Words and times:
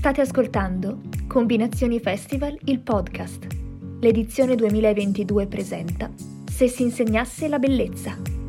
State 0.00 0.22
ascoltando 0.22 1.02
Combinazioni 1.26 2.00
Festival, 2.00 2.58
il 2.64 2.80
podcast. 2.80 3.46
L'edizione 4.00 4.54
2022 4.54 5.46
presenta 5.46 6.10
Se 6.50 6.68
si 6.68 6.84
insegnasse 6.84 7.48
la 7.48 7.58
bellezza. 7.58 8.39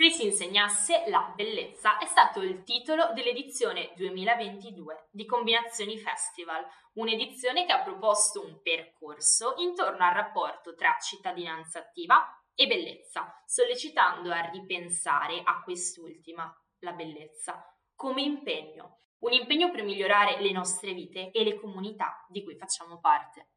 Se 0.00 0.08
si 0.08 0.24
insegnasse 0.24 1.04
la 1.08 1.30
bellezza 1.36 1.98
è 1.98 2.06
stato 2.06 2.40
il 2.40 2.62
titolo 2.62 3.12
dell'edizione 3.12 3.92
2022 3.96 5.08
di 5.10 5.26
Combinazioni 5.26 5.98
Festival, 5.98 6.64
un'edizione 6.94 7.66
che 7.66 7.72
ha 7.72 7.82
proposto 7.82 8.42
un 8.42 8.62
percorso 8.62 9.56
intorno 9.58 10.02
al 10.02 10.14
rapporto 10.14 10.74
tra 10.74 10.96
cittadinanza 10.98 11.80
attiva 11.80 12.26
e 12.54 12.66
bellezza, 12.66 13.42
sollecitando 13.44 14.32
a 14.32 14.48
ripensare 14.48 15.42
a 15.44 15.60
quest'ultima, 15.62 16.50
la 16.78 16.92
bellezza, 16.92 17.62
come 17.94 18.22
impegno, 18.22 19.00
un 19.18 19.32
impegno 19.32 19.70
per 19.70 19.82
migliorare 19.82 20.40
le 20.40 20.52
nostre 20.52 20.94
vite 20.94 21.30
e 21.30 21.44
le 21.44 21.60
comunità 21.60 22.24
di 22.26 22.42
cui 22.42 22.56
facciamo 22.56 23.00
parte. 23.00 23.50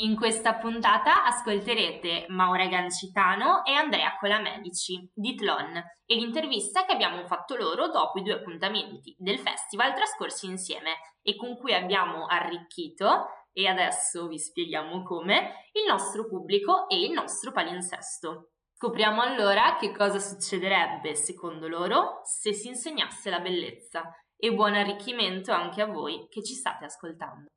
In 0.00 0.14
questa 0.14 0.54
puntata 0.54 1.24
ascolterete 1.24 2.26
Maura 2.28 2.66
Gancitano 2.66 3.64
e 3.64 3.72
Andrea 3.72 4.16
Colamedici 4.16 5.10
di 5.12 5.34
Tlon 5.34 5.74
e 6.06 6.14
l'intervista 6.14 6.84
che 6.84 6.92
abbiamo 6.92 7.26
fatto 7.26 7.56
loro 7.56 7.88
dopo 7.88 8.20
i 8.20 8.22
due 8.22 8.34
appuntamenti 8.34 9.16
del 9.18 9.40
festival 9.40 9.94
trascorsi 9.94 10.46
insieme 10.46 11.16
e 11.20 11.34
con 11.34 11.56
cui 11.56 11.74
abbiamo 11.74 12.26
arricchito, 12.26 13.26
e 13.52 13.66
adesso 13.66 14.28
vi 14.28 14.38
spieghiamo 14.38 15.02
come, 15.02 15.64
il 15.72 15.84
nostro 15.88 16.28
pubblico 16.28 16.88
e 16.88 17.00
il 17.00 17.10
nostro 17.10 17.50
palinsesto. 17.50 18.50
Scopriamo 18.74 19.20
allora 19.20 19.74
che 19.74 19.90
cosa 19.90 20.20
succederebbe, 20.20 21.16
secondo 21.16 21.66
loro, 21.66 22.20
se 22.22 22.52
si 22.52 22.68
insegnasse 22.68 23.30
la 23.30 23.40
bellezza 23.40 24.14
e 24.36 24.54
buon 24.54 24.74
arricchimento 24.74 25.50
anche 25.50 25.82
a 25.82 25.86
voi 25.86 26.28
che 26.28 26.44
ci 26.44 26.54
state 26.54 26.84
ascoltando. 26.84 27.48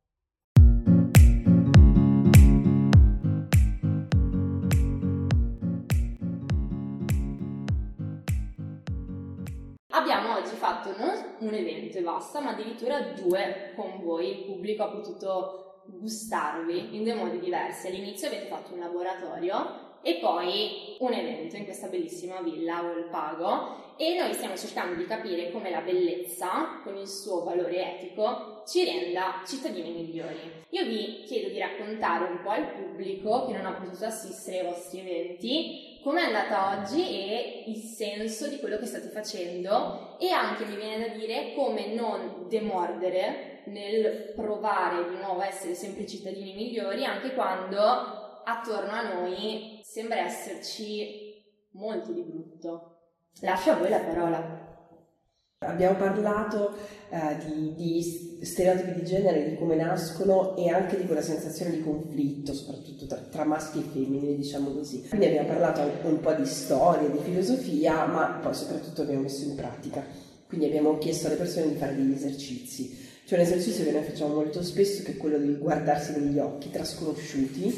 Abbiamo 10.11 10.35
oggi 10.35 10.55
fatto 10.55 10.93
non 10.97 11.35
un 11.39 11.53
evento 11.53 11.97
e 11.97 12.01
basta, 12.01 12.41
ma 12.41 12.49
addirittura 12.49 12.99
due 12.99 13.71
con 13.77 14.01
voi. 14.01 14.39
Il 14.39 14.43
pubblico 14.43 14.83
ha 14.83 14.89
potuto 14.89 15.83
gustarvi 15.85 16.97
in 16.97 17.03
due 17.03 17.13
modi 17.13 17.39
diversi. 17.39 17.87
All'inizio 17.87 18.27
avete 18.27 18.47
fatto 18.47 18.73
un 18.73 18.81
laboratorio 18.81 19.99
e 20.01 20.15
poi 20.15 20.97
un 20.99 21.13
evento 21.13 21.55
in 21.55 21.63
questa 21.63 21.87
bellissima 21.87 22.41
villa 22.41 22.81
Volpago 22.81 23.95
e 23.95 24.17
noi 24.17 24.33
stiamo 24.33 24.57
cercando 24.57 24.95
di 24.95 25.05
capire 25.05 25.49
come 25.49 25.69
la 25.69 25.79
bellezza, 25.79 26.81
con 26.83 26.97
il 26.97 27.07
suo 27.07 27.45
valore 27.45 27.95
etico, 27.95 28.63
ci 28.67 28.83
renda 28.83 29.41
cittadini 29.45 29.91
migliori. 29.91 30.65
Io 30.71 30.83
vi 30.83 31.23
chiedo 31.25 31.47
di 31.47 31.59
raccontare 31.59 32.25
un 32.25 32.41
po' 32.43 32.49
al 32.49 32.69
pubblico 32.73 33.45
che 33.45 33.53
non 33.53 33.65
ha 33.65 33.75
potuto 33.75 34.03
assistere 34.03 34.59
ai 34.59 34.65
vostri 34.65 34.99
eventi 34.99 35.90
come 36.03 36.21
è 36.21 36.25
andata 36.25 36.79
oggi 36.79 37.01
e 37.09 37.63
il 37.67 37.77
senso 37.77 38.47
di 38.47 38.59
quello 38.59 38.77
che 38.77 38.85
state 38.85 39.09
facendo 39.09 40.17
e 40.19 40.29
anche 40.31 40.65
mi 40.65 40.75
viene 40.75 41.07
da 41.07 41.13
dire 41.15 41.53
come 41.55 41.93
non 41.93 42.47
demordere 42.47 43.63
nel 43.65 44.33
provare 44.35 45.09
di 45.09 45.17
nuovo 45.17 45.41
a 45.41 45.47
essere 45.47 45.75
sempre 45.75 46.07
cittadini 46.07 46.53
migliori 46.53 47.05
anche 47.05 47.33
quando 47.33 47.79
attorno 48.43 48.91
a 48.91 49.13
noi 49.13 49.79
sembra 49.83 50.19
esserci 50.19 51.43
molto 51.71 52.11
di 52.11 52.23
brutto. 52.23 52.97
Lascio 53.41 53.71
a 53.71 53.75
voi 53.75 53.89
la 53.89 53.99
parola. 53.99 54.70
Abbiamo 55.63 55.95
parlato 55.95 56.73
eh, 57.11 57.37
di, 57.45 57.75
di, 57.75 58.39
stereotipi 58.43 58.93
di 58.99 59.05
genere, 59.05 59.47
di 59.47 59.55
come 59.57 59.75
nascono 59.75 60.57
e 60.57 60.69
anche 60.69 60.97
di 60.97 61.05
quella 61.05 61.21
sensazione 61.21 61.69
di 61.69 61.83
conflitto, 61.83 62.51
soprattutto 62.51 63.05
tra, 63.05 63.17
tra 63.17 63.43
maschi 63.45 63.77
e 63.77 63.83
femmine, 63.93 64.35
diciamo 64.35 64.71
così. 64.71 65.05
Quindi 65.07 65.27
abbiamo 65.27 65.49
parlato 65.49 65.81
un 66.07 66.19
po' 66.19 66.33
di 66.33 66.47
storia, 66.47 67.07
di 67.07 67.19
filosofia, 67.19 68.07
ma 68.07 68.39
poi 68.41 68.55
soprattutto 68.55 69.03
abbiamo 69.03 69.21
messo 69.21 69.43
in 69.43 69.53
pratica. 69.53 70.03
Quindi 70.47 70.65
abbiamo 70.65 70.97
chiesto 70.97 71.27
alle 71.27 71.35
persone 71.35 71.67
di 71.67 71.75
fare 71.75 71.95
degli 71.95 72.13
esercizi. 72.13 72.97
C'è 73.23 73.35
un 73.35 73.41
esercizio 73.41 73.83
che 73.83 73.91
noi 73.91 74.03
facciamo 74.03 74.33
molto 74.33 74.63
spesso 74.63 75.03
che 75.03 75.11
è 75.11 75.17
quello 75.17 75.37
di 75.37 75.57
guardarsi 75.57 76.19
negli 76.19 76.39
occhi 76.39 76.71
tra 76.71 76.83
sconosciuti 76.83 77.71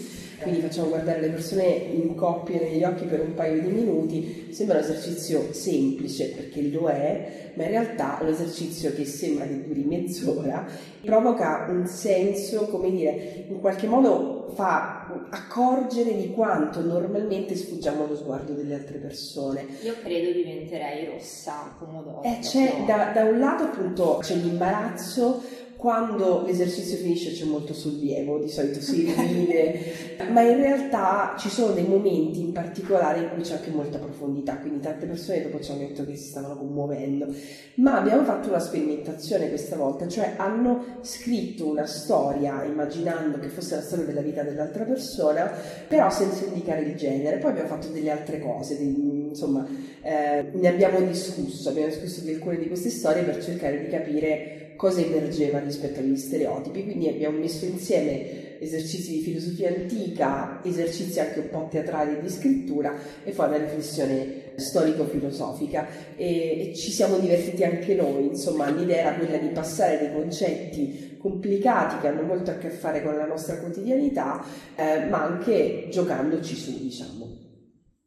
quindi 0.43 0.61
facciamo 0.61 0.89
guardare 0.89 1.21
le 1.21 1.29
persone 1.29 1.65
in 1.65 2.15
coppie 2.15 2.59
negli 2.59 2.83
occhi 2.83 3.05
per 3.05 3.21
un 3.21 3.33
paio 3.33 3.61
di 3.61 3.67
minuti, 3.69 4.49
sembra 4.51 4.77
un 4.77 4.83
esercizio 4.83 5.51
semplice 5.51 6.29
perché 6.29 6.61
lo 6.69 6.87
è, 6.87 7.51
ma 7.55 7.63
in 7.63 7.69
realtà 7.69 8.19
è 8.19 8.23
un 8.23 8.29
esercizio 8.29 8.93
che 8.93 9.05
sembra 9.05 9.45
che 9.45 9.63
duri 9.65 9.83
mezz'ora, 9.83 10.65
provoca 11.03 11.65
un 11.69 11.87
senso, 11.87 12.67
come 12.67 12.91
dire, 12.91 13.45
in 13.47 13.59
qualche 13.59 13.87
modo 13.87 14.51
fa 14.53 15.27
accorgere 15.29 16.15
di 16.15 16.31
quanto 16.31 16.81
normalmente 16.81 17.55
sfuggiamo 17.55 18.05
allo 18.05 18.15
sguardo 18.15 18.53
delle 18.53 18.75
altre 18.75 18.97
persone. 18.97 19.65
Io 19.83 19.95
credo 20.03 20.31
diventerei 20.31 21.05
rossa, 21.05 21.73
pomodoro. 21.77 22.23
Eh, 22.23 22.39
c'è, 22.41 22.83
da, 22.85 23.11
da 23.13 23.23
un 23.23 23.39
lato 23.39 23.63
appunto 23.63 24.19
c'è 24.21 24.35
l'imbarazzo, 24.35 25.41
quando 25.83 26.43
l'esercizio 26.45 26.95
finisce 26.95 27.33
c'è 27.33 27.43
molto 27.43 27.73
sollievo, 27.73 28.39
di 28.39 28.47
solito 28.47 28.79
si 28.79 29.03
ride, 29.03 30.15
ma 30.31 30.39
in 30.39 30.55
realtà 30.55 31.35
ci 31.37 31.49
sono 31.49 31.73
dei 31.73 31.85
momenti 31.85 32.39
in 32.39 32.53
particolare 32.53 33.19
in 33.19 33.29
cui 33.33 33.41
c'è 33.41 33.55
anche 33.55 33.69
molta 33.69 33.97
profondità, 33.97 34.59
quindi 34.59 34.79
tante 34.79 35.07
persone 35.07 35.41
dopo 35.41 35.59
ci 35.59 35.71
hanno 35.71 35.81
detto 35.81 36.05
che 36.05 36.15
si 36.15 36.29
stavano 36.29 36.55
commuovendo, 36.55 37.27
ma 37.75 37.97
abbiamo 37.97 38.23
fatto 38.23 38.47
una 38.47 38.59
sperimentazione 38.59 39.49
questa 39.49 39.75
volta, 39.75 40.07
cioè 40.07 40.35
hanno 40.37 40.99
scritto 41.01 41.67
una 41.67 41.85
storia 41.85 42.63
immaginando 42.63 43.37
che 43.39 43.49
fosse 43.49 43.75
la 43.75 43.81
storia 43.81 44.05
della 44.05 44.21
vita 44.21 44.41
dell'altra 44.41 44.85
persona, 44.85 45.51
però 45.85 46.09
senza 46.09 46.45
indicare 46.45 46.83
il 46.83 46.95
genere, 46.95 47.39
poi 47.39 47.51
abbiamo 47.51 47.67
fatto 47.67 47.89
delle 47.89 48.09
altre 48.09 48.39
cose, 48.39 48.77
dei, 48.77 49.25
insomma 49.27 49.67
eh, 50.01 50.45
ne 50.49 50.67
abbiamo 50.69 51.01
discusso, 51.01 51.67
abbiamo 51.67 51.89
discusso 51.89 52.21
di 52.21 52.31
alcune 52.31 52.57
di 52.57 52.67
queste 52.67 52.89
storie 52.89 53.23
per 53.23 53.43
cercare 53.43 53.81
di 53.81 53.89
capire 53.89 54.62
cosa 54.83 54.99
emergeva 54.99 55.59
rispetto 55.59 56.01
agli 56.01 56.17
stereotipi, 56.17 56.83
quindi 56.83 57.07
abbiamo 57.07 57.37
messo 57.37 57.63
insieme 57.63 58.59
esercizi 58.59 59.11
di 59.13 59.19
filosofia 59.21 59.69
antica, 59.69 60.59
esercizi 60.61 61.21
anche 61.21 61.39
un 61.39 61.49
po' 61.49 61.69
teatrali 61.71 62.19
di 62.19 62.29
scrittura 62.29 62.93
e 63.23 63.31
poi 63.31 63.47
una 63.47 63.57
riflessione 63.59 64.51
storico-filosofica 64.55 65.87
e, 66.17 66.71
e 66.71 66.75
ci 66.75 66.91
siamo 66.91 67.17
divertiti 67.17 67.63
anche 67.63 67.95
noi, 67.95 68.25
insomma 68.25 68.69
l'idea 68.71 68.97
era 68.97 69.15
quella 69.15 69.37
di 69.37 69.47
passare 69.53 69.99
dei 69.99 70.11
concetti 70.11 71.15
complicati 71.17 72.01
che 72.01 72.07
hanno 72.09 72.23
molto 72.23 72.51
a 72.51 72.55
che 72.55 72.69
fare 72.69 73.01
con 73.01 73.15
la 73.15 73.25
nostra 73.25 73.59
quotidianità, 73.59 74.43
eh, 74.75 75.05
ma 75.05 75.23
anche 75.23 75.87
giocandoci 75.89 76.55
su, 76.55 76.77
diciamo. 76.77 77.42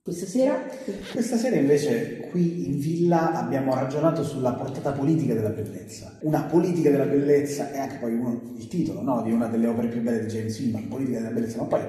Questa 0.07 0.27
sera? 0.27 0.65
Questa 1.11 1.37
sera 1.37 1.57
invece 1.57 2.29
qui 2.31 2.69
in 2.69 2.79
villa 2.79 3.33
abbiamo 3.33 3.75
ragionato 3.75 4.23
sulla 4.23 4.53
portata 4.53 4.93
politica 4.93 5.35
della 5.35 5.49
bellezza. 5.49 6.17
Una 6.21 6.43
politica 6.43 6.91
della 6.93 7.07
bellezza 7.07 7.73
è 7.73 7.81
anche 7.81 7.97
poi 7.97 8.15
uno, 8.15 8.41
il 8.57 8.69
titolo 8.69 9.03
no? 9.03 9.21
di 9.23 9.33
una 9.33 9.49
delle 9.49 9.67
opere 9.67 9.89
più 9.89 10.03
belle 10.03 10.21
di 10.21 10.29
James 10.29 10.57
Hillman, 10.61 10.87
politica 10.87 11.19
della 11.19 11.33
bellezza, 11.33 11.57
ma 11.57 11.65
poi 11.65 11.81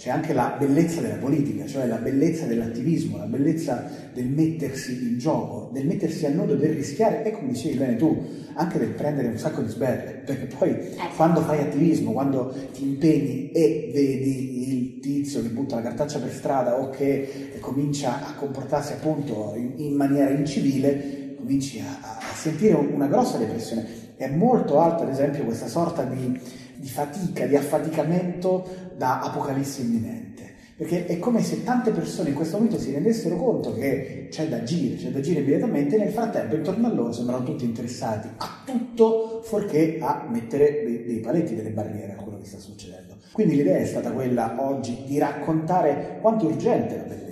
c'è 0.00 0.10
anche 0.10 0.32
la 0.32 0.56
bellezza 0.58 1.00
della 1.00 1.16
politica, 1.16 1.66
cioè 1.66 1.86
la 1.86 1.98
bellezza 1.98 2.46
dell'attivismo, 2.46 3.18
la 3.18 3.26
bellezza 3.26 3.88
del 4.14 4.26
mettersi 4.26 4.92
in 4.92 5.18
gioco, 5.18 5.70
del 5.72 5.86
mettersi 5.86 6.26
a 6.26 6.30
nodo, 6.30 6.56
del 6.56 6.72
rischiare 6.72 7.22
e 7.22 7.30
come 7.30 7.52
dicevi 7.52 7.76
bene 7.76 7.96
tu, 7.96 8.18
anche 8.54 8.78
del 8.78 8.94
prendere 8.94 9.28
un 9.28 9.38
sacco 9.38 9.60
di 9.60 9.68
sberle, 9.68 10.22
perché 10.24 10.46
poi 10.56 10.70
eh. 10.70 10.96
quando 11.14 11.42
fai 11.42 11.60
attivismo, 11.60 12.12
quando 12.12 12.52
ti 12.72 12.82
impegni 12.82 13.52
e 13.52 13.90
vedi 13.92 14.72
il 14.72 15.00
tizio 15.00 15.42
che 15.42 15.48
butta 15.48 15.76
la 15.76 15.82
cartaccia 15.82 16.18
per 16.18 16.32
strada 16.32 16.80
o 16.80 16.88
che 16.88 17.50
comincia 17.60 18.26
a 18.26 18.34
comportarsi 18.34 18.94
appunto 18.94 19.52
in, 19.54 19.74
in 19.76 19.94
maniera 19.94 20.30
incivile, 20.30 21.36
cominci 21.36 21.78
a, 21.78 22.18
a 22.18 22.34
sentire 22.34 22.74
una 22.74 23.06
grossa 23.06 23.38
depressione. 23.38 23.98
È 24.16 24.28
molto 24.28 24.80
alta 24.80 25.04
ad 25.04 25.10
esempio 25.10 25.44
questa 25.44 25.68
sorta 25.68 26.02
di 26.02 26.38
di 26.80 26.88
fatica, 26.88 27.46
di 27.46 27.56
affaticamento 27.56 28.66
da 28.96 29.20
apocalisse 29.20 29.82
imminente. 29.82 30.28
Perché 30.76 31.04
è 31.04 31.18
come 31.18 31.42
se 31.42 31.62
tante 31.62 31.90
persone 31.90 32.30
in 32.30 32.34
questo 32.34 32.56
momento 32.56 32.78
si 32.78 32.90
rendessero 32.90 33.36
conto 33.36 33.74
che 33.74 34.28
c'è 34.30 34.48
da 34.48 34.56
agire, 34.56 34.96
c'è 34.96 35.10
da 35.10 35.18
agire 35.18 35.40
immediatamente, 35.40 35.96
e 35.96 35.98
nel 35.98 36.10
frattempo 36.10 36.54
intorno 36.54 36.86
a 36.86 36.90
loro 36.90 37.12
sembrano 37.12 37.44
tutti 37.44 37.66
interessati 37.66 38.28
a 38.38 38.62
tutto 38.64 39.42
fuorché 39.44 39.98
a 40.00 40.26
mettere 40.26 40.82
dei, 40.82 41.04
dei 41.04 41.20
paletti, 41.20 41.54
delle 41.54 41.68
barriere 41.68 42.12
a 42.12 42.22
quello 42.22 42.38
che 42.38 42.46
sta 42.46 42.58
succedendo. 42.58 43.18
Quindi 43.30 43.56
l'idea 43.56 43.76
è 43.76 43.84
stata 43.84 44.10
quella 44.10 44.56
oggi 44.56 45.04
di 45.06 45.18
raccontare 45.18 46.16
quanto 46.22 46.46
urgente 46.46 46.96
la 46.96 47.02
bellezza, 47.02 47.29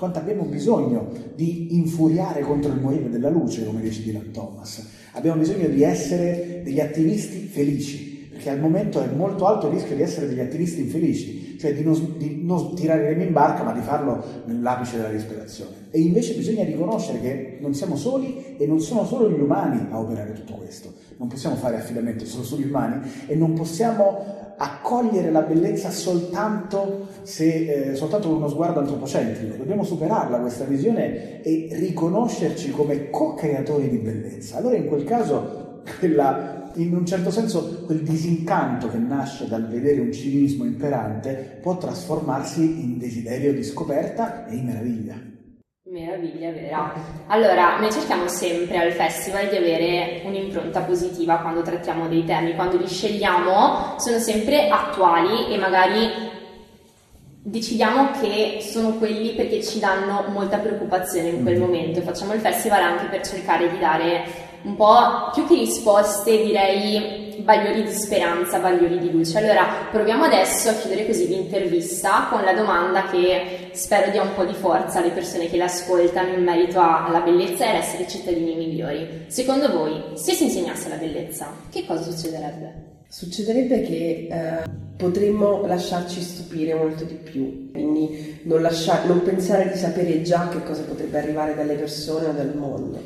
quanto 0.00 0.18
abbiamo 0.18 0.44
bisogno 0.44 1.10
di 1.34 1.76
infuriare 1.76 2.40
contro 2.40 2.72
il 2.72 2.80
morire 2.80 3.10
della 3.10 3.28
luce, 3.28 3.66
come 3.66 3.82
dice 3.82 4.02
Dylan 4.02 4.30
Thomas. 4.30 4.82
Abbiamo 5.12 5.38
bisogno 5.38 5.68
di 5.68 5.82
essere 5.82 6.62
degli 6.64 6.80
attivisti 6.80 7.40
felici, 7.40 8.28
perché 8.30 8.48
al 8.48 8.60
momento 8.60 9.02
è 9.02 9.08
molto 9.14 9.46
alto 9.46 9.66
il 9.66 9.74
rischio 9.74 9.96
di 9.96 10.00
essere 10.00 10.26
degli 10.26 10.40
attivisti 10.40 10.80
infelici, 10.80 11.58
cioè 11.58 11.74
di 11.74 11.82
non, 11.82 12.14
di 12.16 12.40
non 12.42 12.74
tirare 12.74 13.08
remi 13.08 13.26
in 13.26 13.34
barca 13.34 13.62
ma 13.62 13.74
di 13.74 13.82
farlo 13.82 14.24
nell'apice 14.46 14.96
della 14.96 15.10
disperazione. 15.10 15.72
E 15.90 16.00
invece 16.00 16.32
bisogna 16.32 16.64
riconoscere 16.64 17.20
che 17.20 17.58
non 17.60 17.74
siamo 17.74 17.94
soli 17.96 18.56
e 18.56 18.66
non 18.66 18.80
sono 18.80 19.04
solo 19.04 19.30
gli 19.30 19.38
umani 19.38 19.86
a 19.90 20.00
operare 20.00 20.32
tutto 20.32 20.54
questo. 20.54 20.94
Non 21.18 21.28
possiamo 21.28 21.56
fare 21.56 21.76
affidamento 21.76 22.24
solo 22.24 22.42
sugli 22.42 22.66
umani 22.66 23.06
e 23.26 23.34
non 23.34 23.52
possiamo 23.52 24.49
accogliere 24.62 25.30
la 25.30 25.40
bellezza 25.40 25.90
soltanto, 25.90 27.08
se, 27.22 27.90
eh, 27.90 27.94
soltanto 27.94 28.28
con 28.28 28.36
uno 28.36 28.48
sguardo 28.48 28.80
antropocentrico. 28.80 29.56
Dobbiamo 29.56 29.84
superarla 29.84 30.38
questa 30.38 30.64
visione 30.64 31.42
e 31.42 31.68
riconoscerci 31.72 32.70
come 32.70 33.08
co-creatori 33.08 33.88
di 33.88 33.96
bellezza. 33.96 34.58
Allora 34.58 34.76
in 34.76 34.86
quel 34.86 35.04
caso 35.04 35.80
quella, 35.98 36.70
in 36.74 36.94
un 36.94 37.06
certo 37.06 37.30
senso 37.30 37.84
quel 37.86 38.02
disincanto 38.02 38.88
che 38.88 38.98
nasce 38.98 39.48
dal 39.48 39.66
vedere 39.66 40.00
un 40.00 40.12
cinismo 40.12 40.64
imperante 40.64 41.58
può 41.62 41.78
trasformarsi 41.78 42.82
in 42.82 42.98
desiderio 42.98 43.54
di 43.54 43.64
scoperta 43.64 44.46
e 44.46 44.56
in 44.56 44.66
meraviglia. 44.66 45.39
Meraviglia 45.90 46.52
vera. 46.52 46.94
Allora, 47.26 47.80
noi 47.80 47.90
cerchiamo 47.90 48.28
sempre 48.28 48.78
al 48.78 48.92
festival 48.92 49.48
di 49.48 49.56
avere 49.56 50.22
un'impronta 50.24 50.82
positiva 50.82 51.38
quando 51.38 51.62
trattiamo 51.62 52.06
dei 52.06 52.24
temi, 52.24 52.54
quando 52.54 52.76
li 52.76 52.86
scegliamo 52.86 53.96
sono 53.98 54.18
sempre 54.20 54.68
attuali 54.68 55.52
e 55.52 55.58
magari 55.58 56.08
decidiamo 57.42 58.10
che 58.20 58.58
sono 58.60 58.98
quelli 58.98 59.34
perché 59.34 59.64
ci 59.64 59.80
danno 59.80 60.26
molta 60.28 60.58
preoccupazione 60.58 61.30
in 61.30 61.42
quel 61.42 61.56
mm. 61.56 61.60
momento. 61.60 62.02
Facciamo 62.02 62.34
il 62.34 62.40
festival 62.40 62.82
anche 62.82 63.06
per 63.06 63.26
cercare 63.26 63.68
di 63.68 63.78
dare 63.80 64.22
un 64.62 64.76
po' 64.76 65.30
più 65.32 65.44
che 65.48 65.54
risposte, 65.54 66.40
direi 66.40 67.19
bagliori 67.42 67.82
di 67.82 67.92
speranza, 67.92 68.58
bagliori 68.58 68.98
di 68.98 69.10
luce. 69.10 69.38
Allora 69.38 69.88
proviamo 69.90 70.24
adesso 70.24 70.70
a 70.70 70.74
chiudere 70.74 71.06
così 71.06 71.28
l'intervista 71.28 72.28
con 72.30 72.42
la 72.42 72.52
domanda 72.52 73.08
che 73.10 73.70
spero 73.72 74.10
dia 74.10 74.22
un 74.22 74.34
po' 74.34 74.44
di 74.44 74.54
forza 74.54 74.98
alle 74.98 75.10
persone 75.10 75.48
che 75.48 75.56
l'ascoltano 75.56 76.34
in 76.34 76.42
merito 76.42 76.80
alla 76.80 77.20
bellezza 77.20 77.64
e 77.64 77.68
all'essere 77.70 78.06
cittadini 78.08 78.54
migliori. 78.54 79.24
Secondo 79.28 79.70
voi, 79.70 80.02
se 80.14 80.32
si 80.32 80.44
insegnasse 80.44 80.88
la 80.88 80.96
bellezza, 80.96 81.52
che 81.70 81.84
cosa 81.86 82.10
succederebbe? 82.10 82.88
Succederebbe 83.08 83.82
che 83.82 84.28
eh, 84.30 84.62
potremmo 84.96 85.66
lasciarci 85.66 86.20
stupire 86.20 86.74
molto 86.74 87.04
di 87.04 87.14
più, 87.14 87.70
quindi 87.72 88.40
non, 88.44 88.62
lasciar, 88.62 89.06
non 89.06 89.22
pensare 89.22 89.70
di 89.70 89.76
sapere 89.76 90.22
già 90.22 90.48
che 90.48 90.62
cosa 90.62 90.82
potrebbe 90.82 91.18
arrivare 91.18 91.54
dalle 91.54 91.74
persone 91.74 92.26
o 92.26 92.32
dal 92.32 92.54
mondo. 92.54 93.00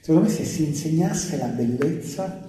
Secondo 0.00 0.28
me 0.28 0.32
se 0.32 0.44
si 0.44 0.64
insegnasse 0.64 1.36
la 1.36 1.46
bellezza 1.46 2.45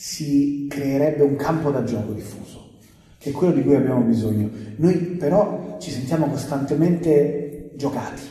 si 0.00 0.64
creerebbe 0.66 1.22
un 1.22 1.36
campo 1.36 1.70
da 1.70 1.84
gioco 1.84 2.12
diffuso, 2.12 2.70
che 3.18 3.28
è 3.28 3.32
quello 3.34 3.52
di 3.52 3.62
cui 3.62 3.74
abbiamo 3.74 4.00
bisogno. 4.00 4.48
Noi 4.76 4.96
però 4.96 5.76
ci 5.78 5.90
sentiamo 5.90 6.26
costantemente 6.26 7.72
giocati, 7.74 8.22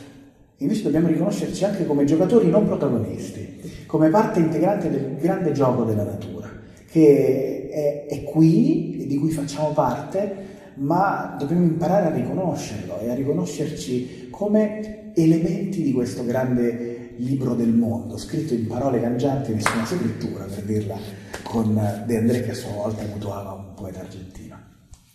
invece 0.56 0.82
dobbiamo 0.82 1.06
riconoscerci 1.06 1.64
anche 1.64 1.86
come 1.86 2.04
giocatori 2.04 2.50
non 2.50 2.66
protagonisti, 2.66 3.84
come 3.86 4.08
parte 4.08 4.40
integrante 4.40 4.90
del 4.90 5.14
grande 5.20 5.52
gioco 5.52 5.84
della 5.84 6.02
natura, 6.02 6.50
che 6.90 7.68
è, 7.70 8.06
è 8.06 8.24
qui 8.24 9.02
e 9.02 9.06
di 9.06 9.16
cui 9.16 9.30
facciamo 9.30 9.68
parte, 9.70 10.48
ma 10.74 11.36
dobbiamo 11.38 11.62
imparare 11.62 12.06
a 12.06 12.10
riconoscerlo 12.16 12.98
e 12.98 13.10
a 13.10 13.14
riconoscerci 13.14 14.26
come 14.28 15.12
elementi 15.14 15.82
di 15.82 15.92
questo 15.92 16.24
grande 16.24 17.10
libro 17.18 17.54
del 17.54 17.72
mondo, 17.72 18.16
scritto 18.16 18.54
in 18.54 18.66
parole 18.66 19.00
cangianti, 19.00 19.54
nessuna 19.54 19.86
scrittura 19.86 20.46
per 20.46 20.64
dirla 20.64 21.29
con 21.42 21.74
De 22.06 22.16
André 22.16 22.42
che 22.42 22.50
a 22.50 22.54
sua 22.54 22.72
volta 22.72 23.02
mutuava 23.04 23.52
un 23.52 23.74
poeta 23.74 24.00
argentino. 24.00 24.58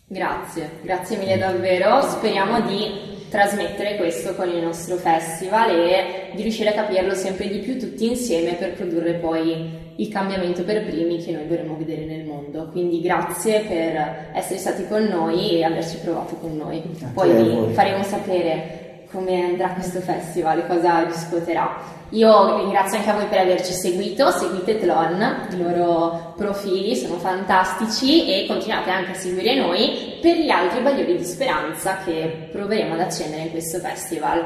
Grazie, 0.07 0.69
grazie 0.83 1.17
mille 1.17 1.37
davvero, 1.37 2.01
speriamo 2.01 2.61
di 2.61 3.13
trasmettere 3.29 3.97
questo 3.97 4.35
con 4.35 4.47
il 4.47 4.63
nostro 4.63 4.97
festival 4.97 5.71
e 5.71 6.31
di 6.35 6.43
riuscire 6.43 6.69
a 6.69 6.73
capirlo 6.73 7.15
sempre 7.15 7.47
di 7.47 7.57
più 7.59 7.79
tutti 7.79 8.07
insieme 8.07 8.53
per 8.53 8.73
produrre 8.73 9.13
poi 9.15 9.83
il 9.97 10.07
cambiamento 10.09 10.63
per 10.63 10.85
primi 10.85 11.23
che 11.23 11.31
noi 11.31 11.47
vorremmo 11.47 11.75
vedere 11.75 12.05
nel 12.05 12.25
mondo. 12.25 12.69
Quindi 12.69 13.01
grazie 13.01 13.61
per 13.61 14.29
essere 14.33 14.59
stati 14.59 14.85
con 14.87 15.03
noi 15.03 15.57
e 15.57 15.63
averci 15.63 15.97
provato 15.97 16.35
con 16.35 16.55
noi. 16.55 16.83
Poi 17.13 17.31
vi 17.31 17.73
faremo 17.73 18.03
sapere 18.03 18.84
come 19.15 19.45
andrà 19.45 19.69
questo 19.69 20.01
festival, 20.01 20.67
cosa 20.67 21.03
riscuoterà. 21.05 22.03
Io 22.09 22.57
ringrazio 22.57 22.97
anche 22.97 23.09
a 23.09 23.13
voi 23.13 23.25
per 23.25 23.39
averci 23.39 23.71
seguito, 23.71 24.29
seguite 24.29 24.77
Tlon, 24.77 25.47
i 25.51 25.57
loro 25.57 26.33
profili 26.35 26.95
sono 26.95 27.17
fantastici 27.17 28.27
e 28.27 28.45
continuate 28.45 28.89
anche 28.89 29.11
a 29.11 29.15
seguire 29.15 29.55
noi 29.55 30.17
per 30.21 30.35
gli 30.35 30.49
altri 30.49 30.81
bagliori 30.81 31.17
di 31.17 31.23
speranza 31.23 31.97
che 32.03 32.49
proveremo 32.51 32.93
ad 32.93 32.99
accendere 32.99 33.43
in 33.43 33.51
questo 33.51 33.79
festival. 33.79 34.43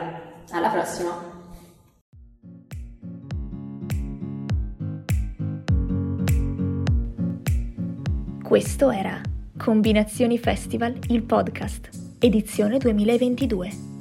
Alla 0.52 0.70
prossima! 0.70 1.28
Questo 8.44 8.90
era 8.90 9.22
Combinazioni 9.58 10.40
Festival, 10.40 10.98
il 11.10 11.22
podcast, 11.24 11.90
edizione 12.20 12.80
2022. 12.80 13.99